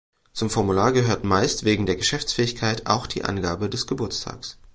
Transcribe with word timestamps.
Zum 0.33 0.49
Formular 0.49 0.93
gehört 0.93 1.25
meist 1.25 1.63
wegen 1.63 1.85
der 1.85 1.95
Geschäftsfähigkeit 1.95 2.87
auch 2.87 3.05
die 3.05 3.23
Angabe 3.23 3.69
des 3.69 3.85
Geburtstags. 3.85 4.57